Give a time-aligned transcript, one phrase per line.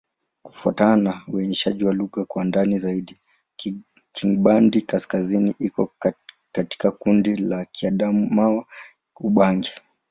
[0.43, 3.21] Kufuatana na uainishaji wa lugha kwa ndani zaidi,
[4.13, 5.93] Kingbandi-Kaskazini iko
[6.51, 9.73] katika kundi la Kiadamawa-Ubangi.